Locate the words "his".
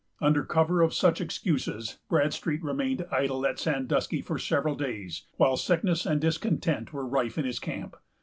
7.45-7.59